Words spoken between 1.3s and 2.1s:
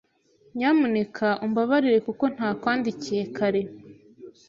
umbabarire